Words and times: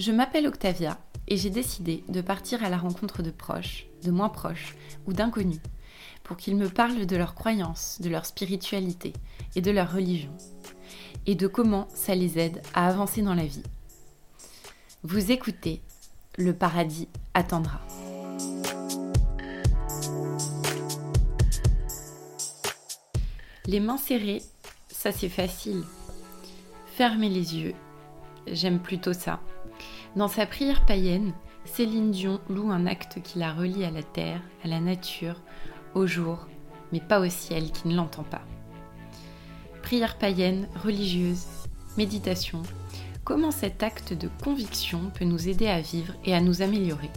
Je 0.00 0.12
m'appelle 0.12 0.46
Octavia 0.46 0.96
et 1.28 1.36
j'ai 1.36 1.50
décidé 1.50 2.04
de 2.08 2.22
partir 2.22 2.64
à 2.64 2.70
la 2.70 2.78
rencontre 2.78 3.22
de 3.22 3.30
proches, 3.30 3.84
de 4.02 4.10
moins 4.10 4.30
proches 4.30 4.74
ou 5.06 5.12
d'inconnus 5.12 5.60
pour 6.22 6.38
qu'ils 6.38 6.56
me 6.56 6.70
parlent 6.70 7.04
de 7.04 7.16
leurs 7.16 7.34
croyances, 7.34 8.00
de 8.00 8.08
leur 8.08 8.24
spiritualité 8.24 9.12
et 9.56 9.60
de 9.60 9.70
leur 9.70 9.92
religion, 9.92 10.32
et 11.26 11.34
de 11.34 11.46
comment 11.46 11.86
ça 11.92 12.14
les 12.14 12.38
aide 12.38 12.62
à 12.72 12.88
avancer 12.88 13.20
dans 13.20 13.34
la 13.34 13.44
vie. 13.44 13.62
Vous 15.02 15.30
écoutez, 15.30 15.82
le 16.38 16.54
paradis 16.54 17.06
attendra. 17.34 17.82
Les 23.66 23.80
mains 23.80 23.98
serrées, 23.98 24.40
ça 24.88 25.12
c'est 25.12 25.28
facile. 25.28 25.84
Fermez 26.86 27.28
les 27.28 27.54
yeux, 27.58 27.74
j'aime 28.46 28.78
plutôt 28.78 29.12
ça. 29.12 29.40
Dans 30.16 30.26
sa 30.26 30.44
prière 30.44 30.84
païenne, 30.86 31.32
Céline 31.64 32.10
Dion 32.10 32.40
loue 32.48 32.72
un 32.72 32.86
acte 32.86 33.22
qui 33.22 33.38
la 33.38 33.52
relie 33.52 33.84
à 33.84 33.92
la 33.92 34.02
terre, 34.02 34.40
à 34.64 34.66
la 34.66 34.80
nature, 34.80 35.40
au 35.94 36.04
jour, 36.04 36.48
mais 36.90 36.98
pas 36.98 37.20
au 37.20 37.28
ciel 37.28 37.70
qui 37.70 37.86
ne 37.86 37.94
l'entend 37.94 38.24
pas. 38.24 38.42
Prière 39.82 40.18
païenne, 40.18 40.68
religieuse, 40.82 41.46
méditation, 41.96 42.62
comment 43.22 43.52
cet 43.52 43.84
acte 43.84 44.12
de 44.12 44.28
conviction 44.42 45.12
peut 45.16 45.24
nous 45.24 45.48
aider 45.48 45.68
à 45.68 45.80
vivre 45.80 46.14
et 46.24 46.34
à 46.34 46.40
nous 46.40 46.60
améliorer? 46.60 47.10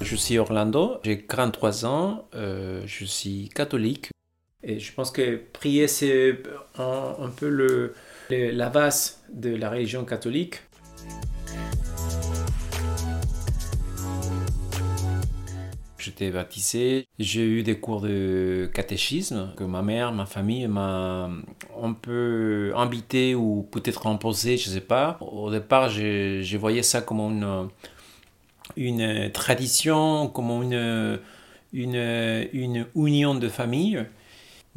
Je 0.00 0.16
suis 0.16 0.38
Orlando, 0.38 0.96
j'ai 1.04 1.24
43 1.24 1.86
ans, 1.86 2.24
euh, 2.34 2.82
je 2.84 3.04
suis 3.04 3.48
catholique 3.50 4.10
et 4.68 4.78
je 4.78 4.92
pense 4.92 5.10
que 5.10 5.40
prier 5.54 5.88
c'est 5.88 6.42
un, 6.78 7.30
peu 7.34 7.48
le, 7.48 7.94
la 8.30 8.68
base 8.68 9.22
de 9.32 9.54
la 9.56 9.70
religion 9.70 10.04
catholique. 10.04 10.60
J'étais 15.98 16.30
baptisé, 16.30 17.06
j'ai 17.18 17.44
eu 17.44 17.62
des 17.62 17.80
cours 17.80 18.02
de 18.02 18.70
catéchisme 18.72 19.52
que 19.56 19.64
ma 19.64 19.82
mère, 19.82 20.12
ma 20.12 20.26
famille 20.26 20.66
m'a 20.68 21.30
un 21.82 21.92
peu 21.94 22.72
invité 22.76 23.34
ou 23.34 23.66
peut-être 23.70 24.06
imposé, 24.06 24.58
je 24.58 24.68
ne 24.68 24.74
sais 24.74 24.80
pas. 24.82 25.18
Au 25.20 25.50
départ, 25.50 25.88
je, 25.88 26.56
voyais 26.56 26.82
ça 26.82 27.00
comme 27.00 27.20
une, 27.20 27.68
une 28.76 29.32
tradition, 29.32 30.28
comme 30.28 30.50
une, 30.62 31.18
une, 31.72 32.48
une 32.52 32.86
union 32.94 33.34
de 33.34 33.48
famille. 33.48 34.06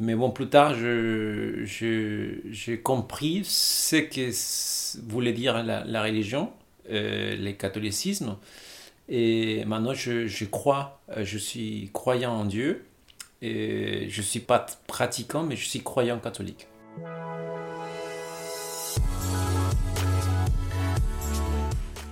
Mais 0.02 0.16
bon, 0.16 0.32
plus 0.32 0.48
tard, 0.48 0.74
j'ai 0.74 1.64
je, 1.64 2.74
compris 2.74 3.42
ce 3.44 3.94
que 3.94 4.32
voulait 5.08 5.32
dire 5.32 5.62
la, 5.62 6.02
religion, 6.02 6.50
euh, 6.90 7.36
le 7.36 7.52
catholicisme. 7.52 8.36
Et 9.08 9.64
maintenant, 9.64 9.94
je, 9.94 10.44
crois, 10.46 11.00
euh, 11.16 11.24
je 11.24 11.38
suis 11.38 11.88
croyant 11.92 12.32
en 12.32 12.44
Dieu. 12.46 12.84
Et 13.42 14.08
je 14.08 14.20
ne 14.22 14.26
suis 14.26 14.40
pas 14.40 14.66
pratiquant, 14.88 15.44
mais 15.44 15.54
je 15.54 15.68
suis 15.68 15.82
croyant 15.82 16.18
catholique. 16.18 16.66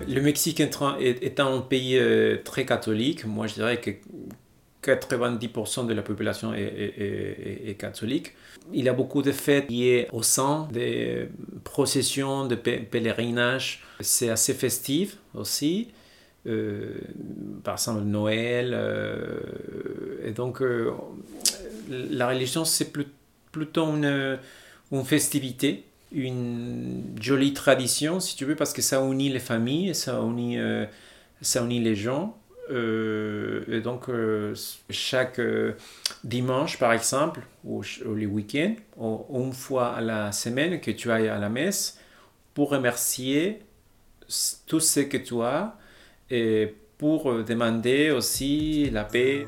Le 0.07 0.21
Mexique 0.21 0.61
étant 0.61 1.55
un 1.55 1.61
pays 1.61 1.99
euh, 1.99 2.39
très 2.45 2.65
catholique, 2.65 3.25
moi 3.25 3.49
je 3.49 3.55
dirais 3.55 3.81
que 3.81 3.91
90% 4.83 5.87
de 5.87 5.93
la 5.93 6.03
population 6.03 6.53
est, 6.55 7.77
catholique. 7.79 8.33
Il 8.73 8.85
y 8.85 8.89
a 8.89 8.93
beaucoup 8.93 9.23
de 9.23 9.33
fêtes 9.33 9.71
liées 9.71 10.09
au 10.13 10.23
sang, 10.23 10.69
des 10.73 11.29
processions, 11.65 12.47
de 12.47 12.55
pèlerinages. 12.55 13.83
C'est 14.01 14.31
assez 14.31 14.55
festif 14.55 15.19
aussi. 15.35 15.89
Euh, 16.47 16.95
par 17.65 17.75
exemple 17.75 18.03
Noël. 18.03 18.73
Euh, 18.75 19.41
et 20.25 20.33
donc, 20.33 20.63
euh, 20.63 20.93
la 21.89 22.29
religion, 22.29 22.65
c'est 22.65 22.93
plutôt 23.53 23.95
une, 23.95 24.39
une, 24.91 25.05
festivité, 25.05 25.85
une 26.13 27.03
jolie 27.21 27.53
tradition, 27.53 28.21
si 28.21 28.37
tu 28.37 28.45
veux, 28.47 28.57
parce 28.57 28.73
que 28.73 28.81
ça 28.81 29.03
unit 29.03 29.29
les 29.29 29.39
familles, 29.39 29.95
ça 29.95 30.19
unit, 30.21 30.59
ça 31.43 31.63
unit 31.63 31.81
les 31.81 31.97
gens. 31.97 32.37
Et 32.71 33.81
donc, 33.81 34.07
chaque 34.91 35.41
dimanche, 36.25 36.79
par 36.79 36.93
exemple, 36.93 37.41
ou, 37.65 37.83
ou 38.07 38.15
les 38.15 38.27
week-ends, 38.27 38.77
une 39.33 39.53
fois 39.53 39.95
à 39.95 40.01
la 40.01 40.33
semaine, 40.33 40.81
que 40.81 40.91
tu 40.91 41.11
ailles 41.11 41.29
à 41.29 41.39
la 41.39 41.49
messe 41.49 41.99
pour 42.55 42.71
remercier 42.71 43.61
tout 44.67 44.81
ce 44.81 45.01
que 45.01 45.17
tu 45.17 45.41
as 45.43 45.77
et 46.31 46.75
pour 46.99 47.31
euh, 47.31 47.43
demander 47.43 48.11
aussi 48.11 48.91
la 48.91 49.05
paix. 49.05 49.47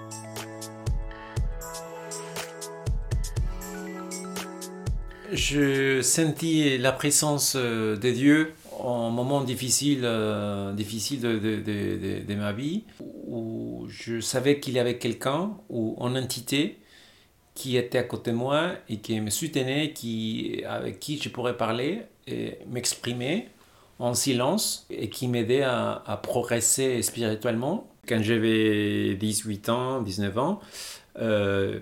Je 5.30 6.02
sentis 6.02 6.78
la 6.78 6.92
présence 6.92 7.54
euh, 7.56 7.96
de 7.96 8.10
Dieu 8.10 8.54
en 8.82 9.10
moment 9.10 9.42
difficile, 9.42 10.00
euh, 10.02 10.72
difficile 10.72 11.20
de, 11.20 11.38
de, 11.38 11.56
de, 11.60 12.26
de, 12.26 12.34
ma 12.34 12.52
vie, 12.52 12.82
où 13.00 13.86
je 13.88 14.20
savais 14.20 14.58
qu'il 14.58 14.74
y 14.74 14.78
avait 14.80 14.98
quelqu'un 14.98 15.52
ou 15.68 15.96
une 16.00 16.18
entité 16.18 16.78
qui 17.54 17.76
était 17.76 17.98
à 17.98 18.02
côté 18.02 18.32
de 18.32 18.36
moi 18.36 18.72
et 18.88 18.96
qui 18.96 19.20
me 19.20 19.30
soutenait, 19.30 19.92
qui, 19.92 20.62
avec 20.66 20.98
qui 20.98 21.18
je 21.18 21.28
pourrais 21.28 21.56
parler 21.56 22.02
et 22.26 22.58
m'exprimer 22.70 23.48
en 23.98 24.14
silence 24.14 24.86
et 24.90 25.08
qui 25.08 25.28
m'aidait 25.28 25.62
à, 25.62 26.20
progresser 26.22 27.02
spirituellement. 27.02 27.88
Quand 28.08 28.20
j'avais 28.20 29.14
18 29.14 29.68
ans, 29.68 30.02
19 30.02 30.38
ans, 30.38 30.60
euh, 31.20 31.78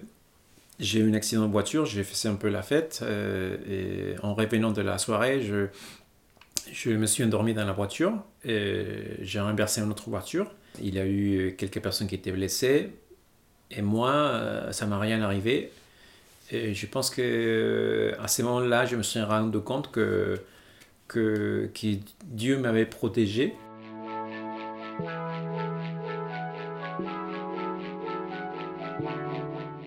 j'ai 0.79 1.01
eu 1.01 1.11
un 1.11 1.15
accident 1.15 1.47
de 1.47 1.53
voiture, 1.53 1.87
j'ai 1.87 2.05
fait 2.05 2.29
un 2.29 2.35
peu 2.35 2.49
la 2.51 2.63
fête 2.63 3.01
euh, 3.03 3.57
et 3.67 4.19
en 4.23 4.35
revenant 4.35 4.73
de 4.73 4.83
la 4.83 4.99
soirée, 4.99 5.41
je, 5.41 5.69
je 6.73 6.91
me 6.91 7.07
suis 7.07 7.25
endormi 7.25 7.55
dans 7.55 7.65
la 7.65 7.73
voiture 7.73 8.13
et 8.45 9.17
j'ai 9.21 9.41
renversé 9.41 9.81
une 9.81 9.91
autre 9.91 10.09
voiture. 10.11 10.51
Il 10.81 10.95
y 10.95 10.99
a 10.99 11.07
eu 11.07 11.55
quelques 11.59 11.81
personnes 11.81 12.07
qui 12.07 12.15
étaient 12.15 12.33
blessées 12.33 12.93
et 13.71 13.83
moi, 13.83 14.11
euh, 14.11 14.73
ça 14.73 14.87
m'a 14.87 14.99
rien 14.99 15.23
arrivé. 15.23 15.73
Et 16.51 16.75
je 16.75 16.87
pense 16.87 17.11
que 17.11 18.13
à 18.21 18.27
ce 18.27 18.43
moment-là, 18.43 18.85
je 18.85 18.97
me 18.97 19.03
suis 19.03 19.21
rendu 19.21 19.61
compte 19.61 19.91
que 19.91 20.41
que, 21.11 21.71
Dieu 22.25 22.59
m'avait 22.59 22.87
protégé. 22.87 23.55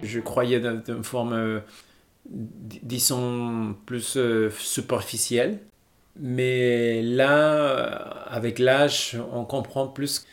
Je 0.01 0.19
croyais 0.19 0.59
d'une 0.59 1.03
forme, 1.03 1.33
euh, 1.33 1.59
disons, 2.25 3.75
plus 3.85 4.17
euh, 4.17 4.51
superficielle. 4.59 5.59
Mais 6.19 7.01
là, 7.01 7.85
avec 8.27 8.59
l'âge, 8.59 9.17
on 9.31 9.45
comprend 9.45 9.87
plus. 9.87 10.25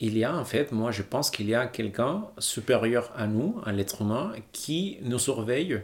Il 0.00 0.16
y 0.16 0.24
a 0.24 0.36
en 0.36 0.44
fait, 0.44 0.70
moi 0.70 0.92
je 0.92 1.02
pense 1.02 1.30
qu'il 1.30 1.48
y 1.48 1.54
a 1.54 1.66
quelqu'un 1.66 2.24
supérieur 2.38 3.12
à 3.16 3.26
nous, 3.26 3.60
un 3.66 3.76
être 3.78 4.02
humain, 4.02 4.32
qui 4.52 4.98
nous 5.02 5.18
surveille 5.18 5.80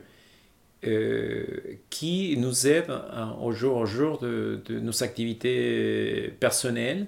euh, 0.87 1.47
qui 1.89 2.37
nous 2.37 2.67
aide 2.67 2.91
au 3.41 3.53
jour 3.53 3.77
au 3.77 3.87
jour 3.87 4.19
de, 4.19 4.61
nos 4.69 5.03
activités 5.03 6.31
personnelles 6.41 7.06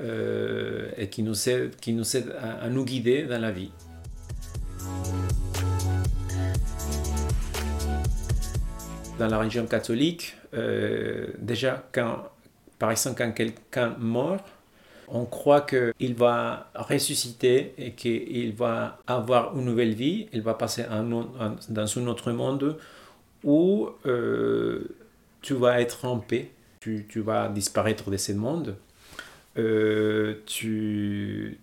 euh, 0.00 0.90
et 0.96 1.08
qui 1.08 1.22
nous 1.22 1.48
aide, 1.48 1.76
qui 1.76 1.92
nous 1.92 2.16
aide 2.16 2.34
à, 2.40 2.68
nous 2.68 2.84
guider 2.84 3.22
dans 3.22 3.40
la 3.40 3.52
vie. 3.52 3.70
Dans 9.18 9.28
la 9.28 9.38
religion 9.38 9.66
catholique, 9.66 10.36
euh, 10.52 11.28
déjà, 11.38 11.88
quand, 11.92 12.24
par 12.78 12.90
exemple, 12.90 13.16
quand 13.16 13.32
quelqu'un 13.32 13.96
meurt, 13.98 14.44
on 15.08 15.24
croit 15.24 15.62
qu'il 15.62 16.14
va 16.14 16.70
ressusciter 16.74 17.72
et 17.78 17.92
qu'il 17.92 18.52
va 18.54 18.98
avoir 19.06 19.56
une 19.56 19.64
nouvelle 19.64 19.94
vie, 19.94 20.26
il 20.34 20.42
va 20.42 20.52
passer 20.52 20.84
dans 20.84 21.98
un 21.98 22.06
autre 22.08 22.32
monde 22.32 22.76
où 23.42 23.88
euh, 24.04 24.84
tu 25.40 25.54
vas 25.54 25.80
être 25.80 26.04
en 26.04 26.18
paix, 26.18 26.50
tu, 26.80 27.06
vas 27.20 27.48
disparaître 27.48 28.10
de 28.10 28.16
ce 28.18 28.32
monde, 28.32 28.76
euh, 29.56 30.34
tu 30.46 31.58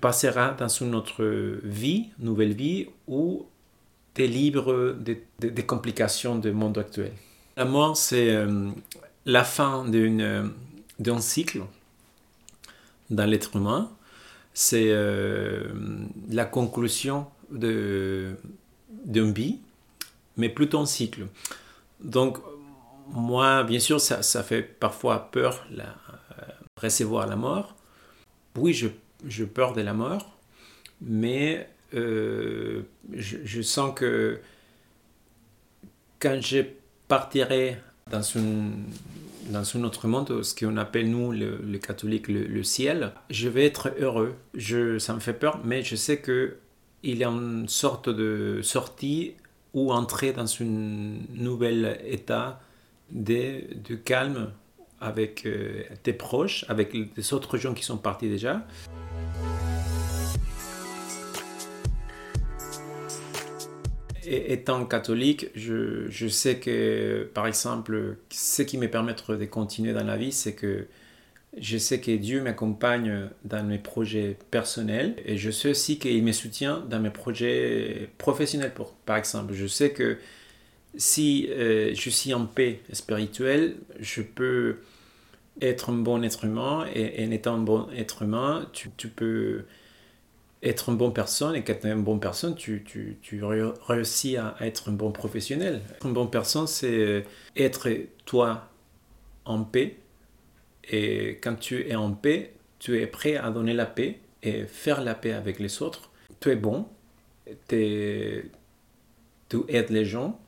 passeras 0.00 0.52
dans 0.52 0.68
une 0.68 0.94
autre 0.94 1.22
vie, 1.62 2.08
nouvelle 2.18 2.54
vie, 2.54 2.86
où 3.06 3.46
tu 4.16 4.24
es 4.24 4.26
libre 4.26 4.96
des, 4.98 5.62
complications 5.66 6.36
du 6.36 6.50
monde 6.50 6.78
actuel. 6.78 7.12
La 7.56 7.64
mort, 7.64 7.96
c'est 7.96 8.34
euh, 8.34 8.70
la 9.24 9.44
fin 9.44 9.84
d'un 9.86 11.20
cycle 11.20 11.62
dans 13.10 13.26
l'être 13.26 13.54
humain, 13.56 13.90
c'est 14.52 14.92
la 16.30 16.44
conclusion 16.44 17.26
d'une 17.50 19.32
vie 19.32 19.60
mais 20.36 20.48
plutôt 20.48 20.78
en 20.78 20.86
cycle. 20.86 21.26
Donc, 22.00 22.38
moi, 23.08 23.64
bien 23.64 23.78
sûr, 23.78 24.00
ça, 24.00 24.42
fait 24.42 24.62
parfois 24.62 25.30
peur 25.30 25.64
la, 25.70 25.94
recevoir 26.80 27.26
la 27.26 27.36
mort. 27.36 27.74
Oui, 28.56 28.72
je, 28.72 28.88
je 29.26 29.44
peur 29.44 29.72
de 29.72 29.80
la 29.80 29.94
mort, 29.94 30.36
mais 31.00 31.68
je, 31.92 32.82
je, 33.12 33.62
sens 33.62 33.92
que 33.94 34.38
quand 36.18 36.40
je 36.40 36.62
partirai 37.08 37.78
dans 38.10 38.22
dans 39.50 39.76
un 39.76 39.84
autre 39.84 40.08
monde, 40.08 40.42
ce 40.42 40.54
qu'on 40.54 40.76
appelle 40.76 41.10
nous, 41.10 41.32
les 41.32 41.78
catholiques, 41.78 42.28
le, 42.28 42.62
ciel, 42.62 43.12
je 43.30 43.48
vais 43.48 43.64
être 43.64 43.90
heureux. 43.98 44.34
Je, 44.54 44.98
ça 44.98 45.14
me 45.14 45.20
fait 45.20 45.32
peur, 45.32 45.60
mais 45.64 45.82
je 45.82 45.96
sais 45.96 46.18
que 46.18 46.56
il 47.02 47.18
y 47.18 47.24
a 47.24 47.28
une 47.28 47.68
sorte 47.68 48.08
de 48.08 48.60
sortie 48.62 49.34
ou 49.74 49.92
entrer 49.92 50.32
dans 50.32 50.46
un 50.60 50.64
nouvel 51.34 52.00
état 52.04 52.60
de, 53.10 53.62
de 53.88 53.94
calme 53.94 54.50
avec 55.00 55.46
euh, 55.46 55.82
tes 56.02 56.14
proches, 56.14 56.64
avec 56.68 56.94
les 56.94 57.32
autres 57.34 57.58
gens 57.58 57.74
qui 57.74 57.84
sont 57.84 57.98
partis 57.98 58.28
déjà. 58.28 58.62
Étant 64.26 64.84
catholique, 64.84 65.48
je, 65.54 66.08
je, 66.08 66.26
sais 66.28 66.58
que, 66.58 67.28
par 67.34 67.46
exemple, 67.46 68.16
ce 68.30 68.62
qui 68.62 68.78
me 68.78 68.88
permet 68.88 69.14
de 69.14 69.44
continuer 69.46 69.92
dans 69.92 70.04
la 70.04 70.16
vie, 70.16 70.32
c'est 70.32 70.54
que 70.54 70.86
je 71.58 71.78
sais 71.78 72.00
que 72.00 72.10
Dieu 72.10 72.42
m'accompagne 72.42 73.30
dans 73.44 73.64
mes 73.64 73.78
projets 73.78 74.36
personnels 74.50 75.16
et 75.24 75.36
je 75.36 75.50
sais 75.50 75.70
aussi 75.70 75.98
qu'il 75.98 76.22
me 76.22 76.32
soutient 76.32 76.80
dans 76.80 77.00
mes 77.00 77.10
projets 77.10 78.10
professionnels. 78.18 78.72
Par 79.06 79.16
exemple, 79.16 79.54
je 79.54 79.66
sais 79.66 79.90
que 79.90 80.18
si 80.96 81.48
euh, 81.50 81.94
je 81.94 82.10
suis 82.10 82.34
en 82.34 82.46
paix 82.46 82.80
spirituelle, 82.92 83.76
je 84.00 84.22
peux 84.22 84.76
être 85.60 85.90
un 85.90 85.94
bon 85.96 86.22
être 86.22 86.44
humain 86.44 86.86
et, 86.94 87.24
en 87.26 87.30
étant 87.30 87.54
un 87.54 87.62
bon 87.62 87.88
être 87.96 88.22
humain, 88.22 88.68
tu, 88.72 88.90
tu 88.96 89.08
peux 89.08 89.64
être 90.68 90.88
une 90.88 90.96
bonne 90.96 91.12
personne 91.12 91.54
et 91.54 91.62
quand 91.62 91.74
tu 91.80 91.86
es 91.86 91.90
une 91.90 92.02
bonne 92.02 92.20
personne, 92.20 92.54
tu, 92.54 92.84
réussis 93.86 94.36
à, 94.36 94.56
être 94.60 94.88
un 94.88 94.92
bon 94.92 95.12
professionnel. 95.12 95.82
Une 96.04 96.12
bonne 96.12 96.30
personne, 96.30 96.66
c'est 96.66 97.24
être 97.56 97.88
toi 98.24 98.68
en 99.44 99.62
paix. 99.62 99.96
Et 100.90 101.38
quand 101.42 101.56
tu 101.56 101.88
es 101.88 101.94
en 101.94 102.12
paix, 102.12 102.52
tu 102.78 103.00
es 103.00 103.06
prêt 103.06 103.36
à 103.36 103.50
donner 103.50 103.74
la 103.74 103.86
paix 103.86 104.20
et 104.42 104.64
faire 104.64 105.02
la 105.02 105.14
paix 105.14 105.32
avec 105.32 105.58
les 105.58 105.82
autres. 105.82 106.10
Tu 106.40 106.50
es 106.50 106.56
bon, 106.56 106.86
tu 107.68 108.50
aides 109.68 109.90
les 109.90 110.04
gens, 110.04 110.40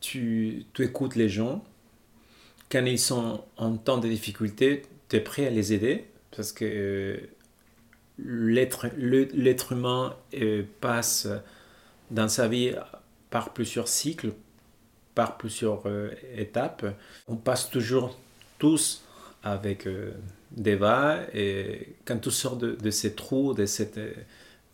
tu, 0.00 0.64
tu 0.72 0.84
écoutes 0.84 1.16
les 1.16 1.28
gens. 1.28 1.64
Quand 2.70 2.84
ils 2.84 2.98
sont 2.98 3.44
en 3.56 3.76
temps 3.76 3.98
de 3.98 4.08
difficulté, 4.08 4.82
tu 5.08 5.16
es 5.16 5.20
prêt 5.20 5.46
à 5.46 5.50
les 5.50 5.72
aider 5.72 6.04
parce 6.36 6.52
que 6.52 7.20
l'être 8.18 9.72
humain 9.72 10.14
euh, 10.34 10.62
passe 10.80 11.28
dans 12.10 12.28
sa 12.28 12.48
vie 12.48 12.72
par 13.30 13.52
plusieurs 13.52 13.88
cycles, 13.88 14.32
par 15.14 15.36
plusieurs 15.36 15.82
euh, 15.86 16.10
étapes. 16.36 16.84
On 17.26 17.36
passe 17.36 17.70
toujours 17.70 18.18
tous 18.58 19.02
avec 19.42 19.86
euh, 19.86 20.12
des 20.52 20.76
va 20.76 21.20
et 21.34 21.96
quand 22.04 22.18
tu 22.18 22.30
sors 22.30 22.56
de, 22.56 22.90
ces 22.90 23.14
trous, 23.14 23.54
de 23.54 23.66
cette 23.66 24.00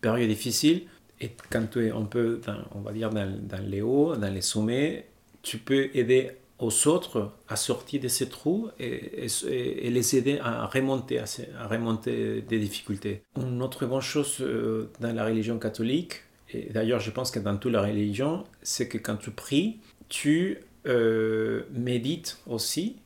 période 0.01 0.29
difficile, 0.29 0.83
et 1.23 1.33
quand 1.51 1.67
tu 1.71 1.87
es 1.87 1.93
on 1.93 2.81
va 2.81 2.93
dire, 2.93 3.11
dans, 3.11 3.31
dans 3.43 3.63
les 3.63 3.83
hauts, 3.83 4.17
dans 4.17 4.33
les 4.33 4.41
sommets, 4.41 5.07
tu 5.43 5.59
peux 5.59 5.91
aider 5.95 6.33
aux 6.61 6.89
autres 6.89 7.33
à 7.49 7.57
sortir 7.57 8.01
de 8.01 8.09
ces 8.09 8.29
trous 8.29 8.69
et, 8.79 9.27
et, 9.49 9.91
les 9.91 10.17
aider 10.17 10.39
à 10.43 10.67
remonter, 10.67 11.19
à, 11.19 11.67
remonter 11.67 12.43
des 12.43 12.59
difficultés. 12.59 13.23
Une 13.37 13.63
autre 13.63 13.87
bonne 13.87 14.01
chose 14.01 14.37
euh, 14.41 14.91
dans 15.01 15.13
la 15.15 15.25
religion 15.25 15.59
catholique, 15.59 16.23
et 16.53 16.71
d'ailleurs 16.71 17.01
je 17.01 17.11
pense 17.11 17.31
que 17.31 17.41
dans 17.41 17.57
toute 17.57 17.73
la 17.73 17.83
religion, 17.83 18.45
c'est 18.63 18.89
que 18.89 18.99
quand 18.99 19.17
tu 19.17 19.31
pries, 19.31 19.81
tu 20.09 20.59
euh, 20.87 21.63
médites 21.73 22.39
aussi. 22.47 22.97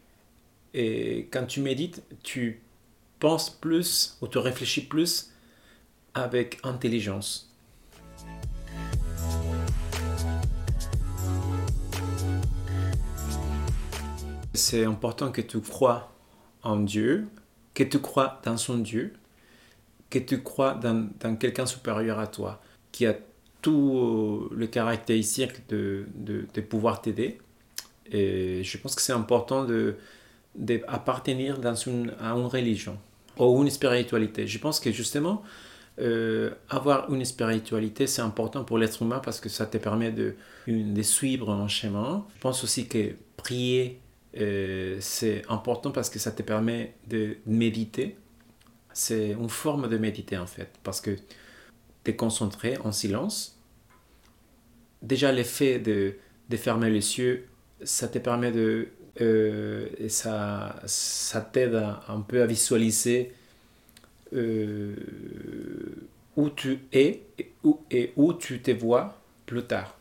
Et 0.74 1.28
quand 1.30 1.46
tu 1.46 1.60
médites, 1.60 2.02
tu 2.24 2.60
penses 3.20 3.50
plus 3.50 4.18
ou 4.20 4.26
tu 4.26 4.38
réfléchis 4.38 4.82
plus 4.82 5.30
avec 6.14 6.58
intelligence. 6.64 7.53
C'est 14.54 14.84
important 14.84 15.32
que 15.32 15.40
tu 15.40 15.60
crois 15.60 16.12
en 16.62 16.76
Dieu, 16.76 17.26
que 17.74 17.82
tu 17.82 17.98
crois 18.00 18.40
dans 18.44 18.56
son 18.56 18.78
Dieu, 18.78 19.12
que 20.10 20.18
tu 20.20 20.42
crois 20.42 20.74
dans, 20.74 21.08
dans 21.20 21.36
quelqu'un 21.36 21.66
supérieur 21.66 22.18
à 22.20 22.28
toi, 22.28 22.62
qui 22.92 23.06
a 23.06 23.16
tout 23.62 24.48
le 24.52 24.66
caractéristique 24.68 25.68
de, 25.68 26.06
de, 26.14 26.46
de 26.54 26.60
pouvoir 26.60 27.02
t'aider. 27.02 27.38
Et 28.12 28.62
je 28.62 28.78
pense 28.78 28.94
que 28.94 29.02
c'est 29.02 29.12
important 29.12 29.64
de, 29.64 29.96
d'appartenir 30.54 31.58
dans 31.58 31.74
une, 31.74 32.14
à 32.20 32.30
une 32.32 32.46
religion 32.46 32.98
ou 33.38 33.62
une 33.62 33.70
spiritualité. 33.70 34.46
Je 34.46 34.58
pense 34.58 34.78
que 34.78 34.92
justement, 34.92 35.42
euh, 35.98 36.50
avoir 36.68 37.12
une 37.12 37.24
spiritualité, 37.24 38.06
c'est 38.06 38.22
important 38.22 38.64
pour 38.64 38.78
l'être 38.78 39.02
humain 39.02 39.20
parce 39.20 39.40
que 39.40 39.48
ça 39.48 39.66
te 39.66 39.78
permet 39.78 40.12
de, 40.12 40.36
de 40.68 41.02
suivre 41.02 41.50
un 41.50 41.68
chemin. 41.68 42.26
Je 42.36 42.40
pense 42.40 42.62
aussi 42.62 42.86
que 42.86 43.16
prier 43.36 44.00
euh, 44.36 44.96
c'est 45.00 45.42
important 45.48 45.90
parce 45.90 46.10
que 46.10 46.18
ça 46.18 46.32
te 46.32 46.42
permet 46.42 46.94
de 47.08 47.36
méditer. 47.46 48.16
C'est 48.92 49.30
une 49.30 49.48
forme 49.48 49.88
de 49.88 49.98
méditer 49.98 50.38
en 50.38 50.46
fait, 50.46 50.70
parce 50.82 51.00
que 51.00 51.16
tu 52.04 52.10
es 52.10 52.16
concentré 52.16 52.76
en 52.78 52.92
silence. 52.92 53.58
Déjà 55.02 55.32
l'effet 55.32 55.78
de, 55.78 56.14
de 56.48 56.56
fermer 56.56 56.90
les 56.90 57.18
yeux, 57.18 57.46
ça 57.82 58.08
te 58.08 58.18
permet 58.18 58.52
de... 58.52 58.88
Euh, 59.20 59.88
ça, 60.08 60.80
ça 60.86 61.40
t'aide 61.40 61.80
un 62.08 62.20
peu 62.20 62.42
à 62.42 62.46
visualiser 62.46 63.32
euh, 64.32 64.96
où 66.36 66.50
tu 66.50 66.80
es 66.92 67.22
où, 67.62 67.80
et 67.90 68.12
où 68.16 68.32
tu 68.32 68.60
te 68.60 68.72
vois 68.72 69.20
plus 69.46 69.62
tard. 69.62 69.96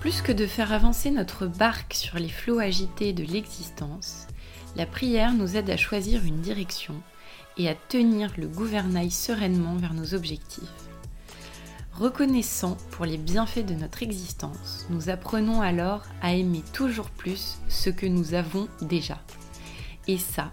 Plus 0.00 0.22
que 0.22 0.32
de 0.32 0.46
faire 0.46 0.72
avancer 0.72 1.10
notre 1.10 1.46
barque 1.46 1.92
sur 1.92 2.18
les 2.18 2.30
flots 2.30 2.58
agités 2.58 3.12
de 3.12 3.22
l'existence, 3.22 4.26
la 4.74 4.86
prière 4.86 5.34
nous 5.34 5.58
aide 5.58 5.68
à 5.68 5.76
choisir 5.76 6.24
une 6.24 6.40
direction 6.40 6.94
et 7.58 7.68
à 7.68 7.74
tenir 7.74 8.32
le 8.38 8.48
gouvernail 8.48 9.10
sereinement 9.10 9.76
vers 9.76 9.92
nos 9.92 10.14
objectifs. 10.14 10.62
Reconnaissant 11.92 12.78
pour 12.92 13.04
les 13.04 13.18
bienfaits 13.18 13.66
de 13.66 13.74
notre 13.74 14.02
existence, 14.02 14.86
nous 14.88 15.10
apprenons 15.10 15.60
alors 15.60 16.04
à 16.22 16.32
aimer 16.32 16.62
toujours 16.72 17.10
plus 17.10 17.58
ce 17.68 17.90
que 17.90 18.06
nous 18.06 18.32
avons 18.32 18.68
déjà. 18.80 19.18
Et 20.08 20.16
ça, 20.16 20.50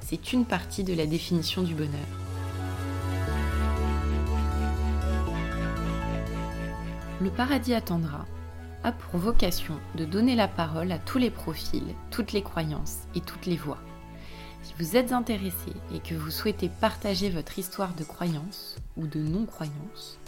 c'est 0.00 0.32
une 0.32 0.44
partie 0.44 0.82
de 0.82 0.94
la 0.94 1.06
définition 1.06 1.62
du 1.62 1.76
bonheur. 1.76 1.92
Le 7.20 7.30
paradis 7.30 7.74
attendra 7.74 8.26
pour 8.92 9.18
vocation 9.20 9.74
de 9.94 10.04
donner 10.04 10.36
la 10.36 10.48
parole 10.48 10.92
à 10.92 10.98
tous 10.98 11.18
les 11.18 11.30
profils, 11.30 11.94
toutes 12.10 12.32
les 12.32 12.42
croyances 12.42 12.98
et 13.14 13.20
toutes 13.20 13.46
les 13.46 13.56
voix. 13.56 13.78
Si 14.62 14.74
vous 14.78 14.96
êtes 14.96 15.12
intéressé 15.12 15.72
et 15.94 16.00
que 16.00 16.14
vous 16.14 16.30
souhaitez 16.30 16.68
partager 16.80 17.30
votre 17.30 17.58
histoire 17.58 17.94
de 17.94 18.04
croyance 18.04 18.76
ou 18.96 19.06
de 19.06 19.20
non-croyance, 19.20 20.18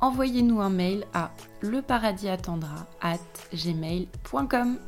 envoyez-nous 0.00 0.60
un 0.60 0.70
mail 0.70 1.04
à 1.14 1.30
leparadisattendra 1.62 2.86
at 3.00 3.18
gmail.com. 3.54 4.78